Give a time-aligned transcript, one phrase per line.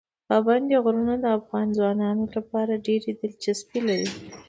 [0.29, 4.07] پابندي غرونه د افغان ځوانانو لپاره ډېره دلچسپي لري.